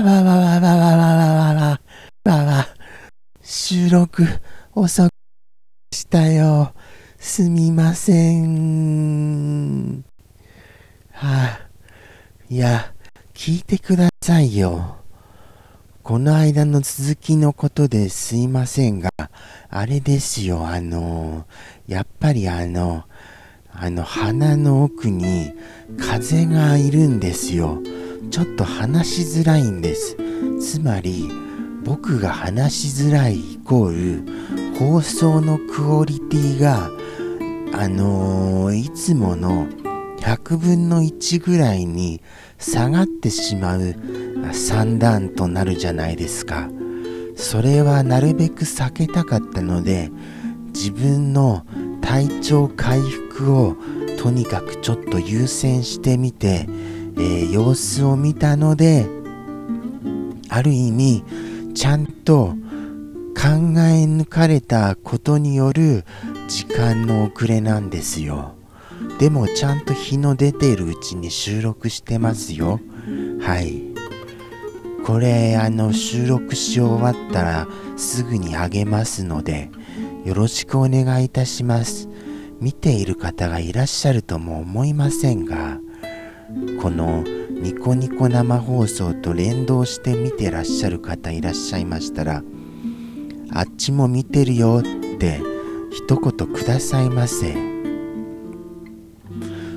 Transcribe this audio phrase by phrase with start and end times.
[0.00, 1.80] らららららららら
[2.24, 2.68] らら
[3.42, 4.24] 収録
[4.72, 5.10] 遅く
[5.94, 6.72] したよ。
[7.18, 10.04] すみません。
[11.10, 11.68] はあ、
[12.48, 12.94] いや、
[13.34, 14.96] 聞いてくださいよ。
[16.02, 19.10] この間の続きのことですいませんが、
[19.68, 21.46] あれですよ、あの、
[21.86, 23.04] やっぱりあの、
[23.72, 25.52] あの、鼻の奥に
[25.98, 27.82] 風がいるんですよ。
[28.30, 30.16] ちょっと話しづらいんです。
[30.60, 31.30] つまり、
[31.84, 36.90] 僕が話しづらいイコール、放送のクオリティが、
[37.74, 39.66] あのー、いつもの
[40.18, 42.22] 100分の1ぐらいに
[42.58, 43.96] 下がってしまう
[44.52, 46.68] 三段となるじゃないですか
[47.34, 50.10] それはなるべく避けたかったので
[50.72, 51.66] 自分の
[52.00, 53.76] 体調回復を
[54.18, 56.68] とにかくちょっと優先してみて、
[57.16, 59.06] えー、様子を見たので
[60.48, 61.24] ある意味
[61.74, 62.54] ちゃんと
[63.34, 66.04] 考え抜かれたことによる
[66.48, 68.54] 時間の遅れなんですよ。
[69.18, 72.80] でもちゃんと日の出ているうちに収録してますよ。
[73.40, 73.82] はい。
[75.04, 79.70] これ、あの、収録し終わったらすぐにあげますので、
[80.24, 82.08] よろしくお願いいたします。
[82.60, 85.80] 見ている方がいらっしゃるとも思いませんが、
[86.80, 92.42] このニコニコ生放送と連動して見てらっしゃる方いらっしゃいましたら、
[93.50, 95.40] あっちも見てるよって
[95.92, 97.54] 一言くださいませ。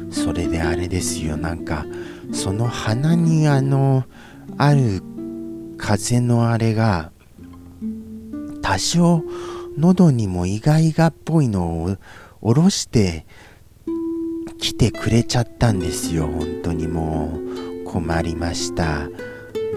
[0.09, 1.85] それであれですよなんか
[2.31, 4.06] その鼻にあの
[4.58, 5.03] ある
[5.78, 7.12] 風のあれが
[8.62, 9.24] 多少
[9.78, 11.97] 喉にもイガイガっぽいのを
[12.41, 13.25] 下ろして
[14.66, 16.26] 来てくれちゃったんですよ。
[16.26, 17.40] 本当にも
[17.84, 19.08] う困りました。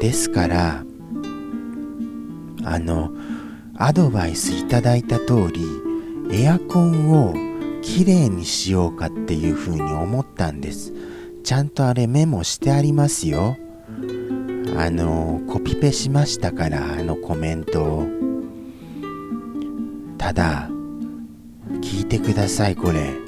[0.00, 0.82] ですから
[2.64, 3.10] あの
[3.76, 5.62] アドバイスいただいた通り
[6.32, 7.34] エアコンを
[7.82, 10.94] 綺麗にしようかっていうふうに思ったんです。
[11.44, 13.58] ちゃんとあれメモしてありますよ。
[14.74, 18.06] あのコピペしましたからあのコメントを。
[20.16, 20.70] ただ
[21.82, 23.27] 聞いてくださいこれ。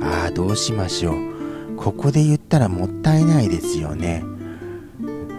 [0.00, 4.24] ああどうしましょうここで言ったらもったいないですよね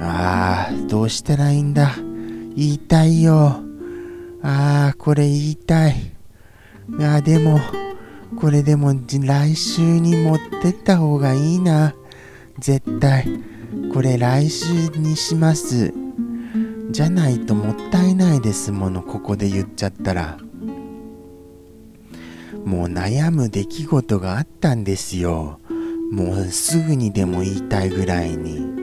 [0.01, 1.95] ああどうしたらいいんだ
[2.55, 3.61] 言いたいよ
[4.41, 6.13] ああこれ言いたい
[7.01, 7.59] ああでも
[8.37, 11.95] これでも来週に持ってった方がいいな。
[12.59, 13.27] 絶対。
[13.93, 15.93] これ来週にします。
[16.91, 20.37] じゃないともったいないですもの、ここで言っちゃったら。
[22.65, 25.59] もう悩む出来事があったんですよ。
[26.11, 28.79] もうすぐにでも言いたいぐらいに。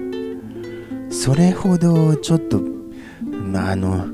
[1.11, 2.63] それほどちょっと、
[3.55, 4.07] あの、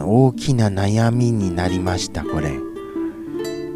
[0.00, 2.68] 大きな悩みになりました、これ。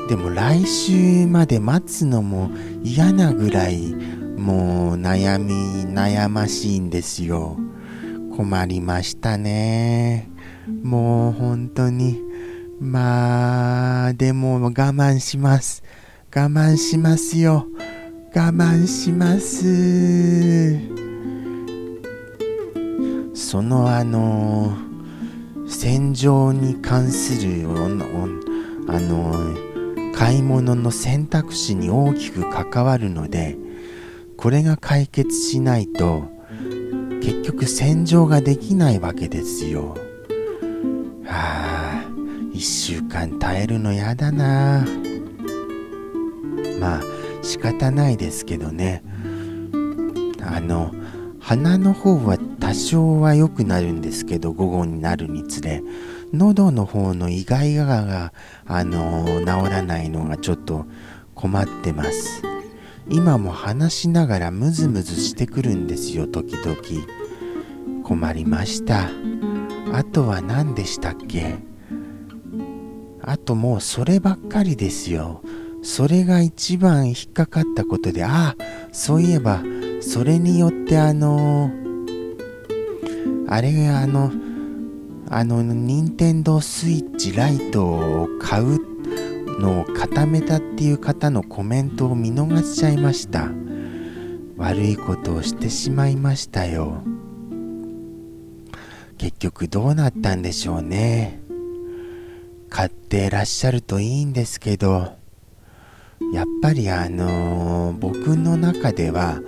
[0.08, 2.50] でも来週まで待つのも
[2.82, 3.94] 嫌なぐらい
[4.36, 7.56] もう悩み悩ましいんですよ
[8.36, 10.28] 困りましたね
[10.82, 12.20] もう本当に
[12.82, 15.84] まあでも我慢します。
[16.34, 17.68] 我慢しますよ。
[18.34, 20.80] 我慢します。
[23.34, 24.76] そのあの
[25.68, 33.56] 戦場に関するあの買い物の選択肢に大きく関わるので
[34.36, 36.24] これが解決しないと
[37.22, 39.94] 結局洗浄ができないわけですよ。
[41.24, 41.91] はあ。
[42.52, 44.86] 1週間耐えるのやだな
[46.80, 47.02] まあ
[47.42, 49.02] 仕方ないですけどね
[50.40, 50.92] あの
[51.40, 55.82] 鼻の方は多少は良くなるんですけど午後になるにつれ
[56.32, 58.32] 喉の方のイガイガが、
[58.66, 60.86] あの、治らないのがちょっと
[61.34, 62.42] 困ってます。
[63.08, 66.76] 今も話しながらムズムズしてくるんですよ、時々。
[68.02, 69.10] 困りました。
[69.92, 71.71] あとは何でしたっけ？
[73.24, 75.42] あともうそればっかりですよ。
[75.82, 78.56] それが一番引っかかったことで、ああ、
[78.92, 79.62] そういえば、
[80.00, 84.32] それによってあのー、あれがあの、
[85.28, 88.78] あの、任天堂スイッチライトを買う
[89.60, 93.50] のを固めたっていう方のコメントを見逃しちゃいました。
[94.56, 97.02] 悪いことをしてしまいましたよ。
[99.18, 101.41] 結局どうなったんでしょうね。
[102.72, 105.18] 買ってらっしゃるといいんですけど、
[106.32, 109.40] やっぱりあのー、僕の中では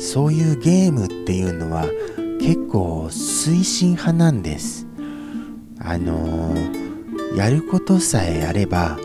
[0.00, 1.86] そういうゲームっていうのは
[2.40, 4.84] 結構推進派なんです。
[5.78, 8.98] あのー、やることさえやれば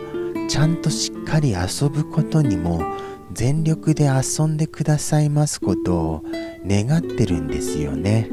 [0.48, 2.82] ちゃんとしっかり遊ぶことにも
[3.32, 6.24] 全力で遊んでくださいますことを
[6.66, 8.28] 願ってるんですよね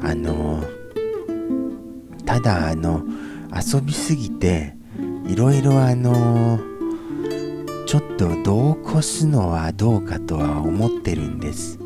[0.00, 0.62] あの
[2.24, 3.02] ただあの
[3.54, 4.74] 遊びすぎて
[5.26, 6.58] いろいろあの
[7.86, 11.78] ちょっと度を越すのはどうかとは思ってるんです。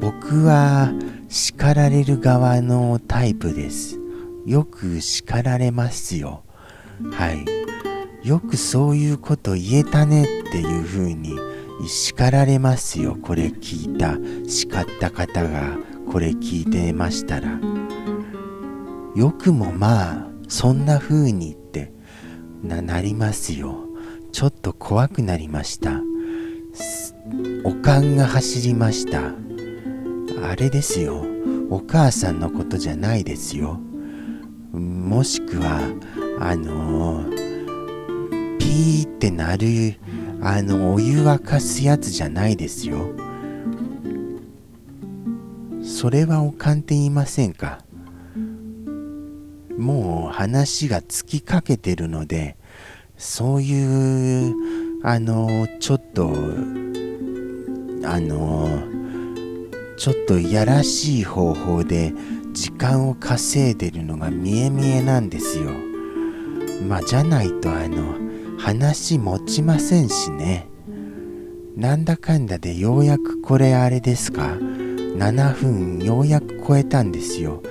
[0.00, 0.92] 僕は
[1.28, 3.98] 叱られる側のタイプです。
[4.46, 6.44] よく叱られますよ。
[7.12, 7.44] はい。
[8.26, 11.36] よくそういうこと言えたねっていう風に
[11.86, 13.18] 叱られますよ。
[13.20, 14.16] これ聞いた。
[14.48, 15.76] 叱った方が
[16.10, 17.58] これ聞いてましたら。
[19.14, 21.92] よくもまあそんな風にって
[22.62, 23.88] ななりますよ。
[24.32, 26.00] ちょっと怖くなりました。
[27.64, 29.32] おかんが走りました。
[30.42, 31.24] あれですよ。
[31.70, 33.80] お母さんのことじゃないですよ。
[34.72, 35.80] もしくは
[36.40, 39.96] あのー、ピーってなる
[40.42, 43.12] あのお湯沸かすやつじゃないですよ。
[45.82, 47.78] それはおかんって言いませんか？
[49.78, 52.56] もう話が尽きかけてるので
[53.16, 54.54] そういう
[55.02, 56.30] あのちょっと
[58.04, 58.68] あの
[59.96, 62.12] ちょっといやらしい方法で
[62.52, 65.70] 時間を稼いでるのが見え見えなんですよ。
[66.88, 68.14] まあじゃないとあの
[68.58, 70.68] 話持ちませんしね。
[71.76, 74.56] なんだかんだでようやくこれあれですか
[75.16, 77.62] ？7分ようやく超えたんですよ。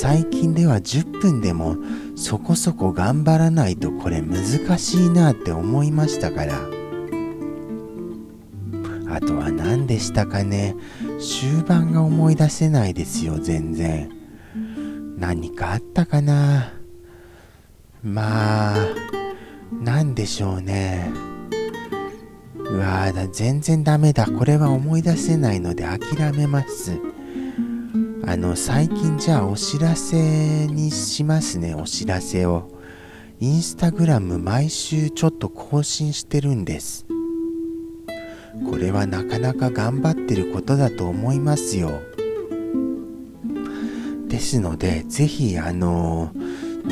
[0.00, 1.76] 最近では10分でも
[2.16, 6.54] そこそこ頑張らないとこれ難しいなって思いましたから。
[9.08, 10.74] あとは何でしたかね。
[11.20, 14.10] 終盤が思い出せないですよ全然。
[15.16, 16.72] 何かあったかな。
[18.02, 18.86] まあ
[19.72, 21.12] 何でしょうね。
[22.56, 24.26] うわー全然ダメだ。
[24.26, 27.13] これは思い出せないので諦めます。
[28.26, 31.74] あの最近じゃあお知らせにしますね。
[31.74, 32.70] お知らせを。
[33.38, 37.06] インスタグラム毎週ちょっと更新してるんです。
[38.70, 42.00] これはなかなか頑張ってることだと思いますよ。
[44.28, 46.32] ですのでぜひあの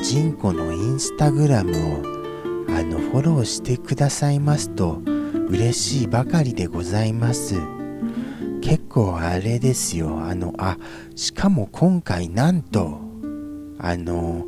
[0.02, 2.02] ジンコのインスタグラムを
[2.68, 5.00] あのフォローしてくださいますと
[5.48, 7.81] 嬉しいばかりでございます。
[8.92, 10.20] 構あれですよ。
[10.20, 10.76] あのあ
[11.16, 13.00] しかも今回なんと
[13.78, 14.44] あの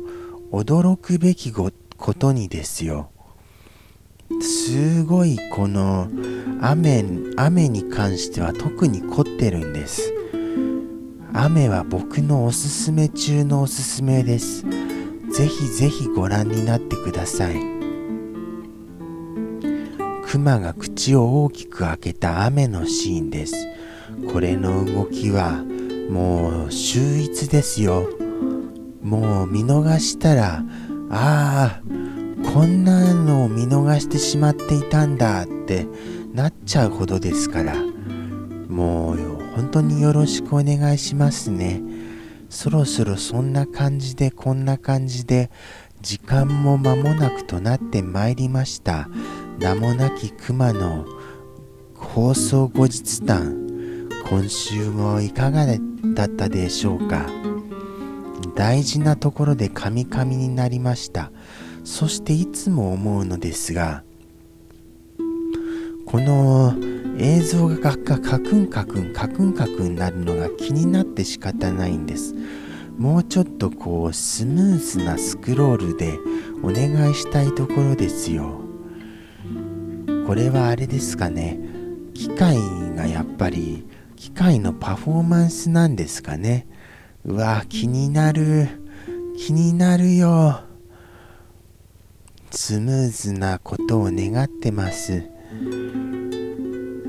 [0.51, 1.71] 驚くべきこ
[2.13, 3.09] とにですよ。
[4.41, 6.09] すごいこの
[6.61, 7.03] 雨
[7.37, 10.13] 雨に関しては特に凝ってるんです。
[11.33, 14.63] 雨は僕のおすすめ中のおすすめです。
[14.63, 17.55] ぜひぜひご覧になってください。
[20.23, 23.55] クマが口を大きく開けた雨のシーンです。
[24.31, 25.63] これの動きは
[26.09, 28.09] もう秀逸ですよ。
[29.01, 30.63] もう見逃したら
[31.09, 31.81] ああ
[32.53, 35.87] こんなのを見逃してしまっていたんだって
[36.33, 37.75] なっちゃうほどですから。
[38.67, 39.17] もう
[39.55, 41.81] 本当によろしくお願いしますね。
[42.49, 45.49] そろそろそんな感じでこんな感じで
[46.01, 49.07] 時間も間もなくとなってまいりました。
[49.59, 51.05] 名もなき熊の
[51.95, 53.64] 放送後日談。
[54.27, 57.29] 今週もいかがだったでしょうか？
[58.55, 61.31] 大事なところでカミカミになりました。
[61.83, 64.03] そしていつも思うのですが
[66.07, 66.73] この
[67.19, 68.15] 映像がカク
[68.55, 72.33] ンカクンカクンカクンなるのが気になって仕方ないんです。
[72.97, 76.17] もうちょっとこうスムーズなスクロールで
[76.63, 78.59] お願いしたいところですよ。
[80.25, 81.59] これはあれですかね？
[82.15, 82.57] 機械
[82.95, 86.67] がやっぱり機械のパフォーマンスなんですかね。
[87.25, 88.67] うわ気になる。
[89.37, 90.61] 気になるよ。
[92.51, 95.29] スムーズなことを願ってます。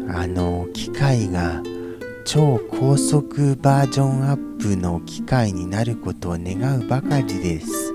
[0.08, 1.62] あの機械が
[2.24, 7.94] 超高速バージョンアップの機械になることを願うばかりです。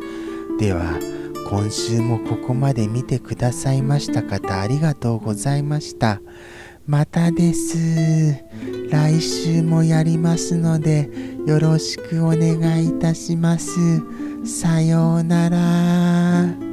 [0.59, 0.99] では
[1.49, 6.21] 今週もここまで見てくださいました方ありがとうございました。
[6.91, 8.35] またです。
[8.89, 11.09] 来週もやりますので、
[11.47, 13.71] よろしくお願いいたします。
[14.43, 16.70] さようなら。